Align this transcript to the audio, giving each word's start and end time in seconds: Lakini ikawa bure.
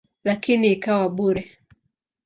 Lakini 0.23 0.71
ikawa 0.71 1.09
bure. 1.09 1.51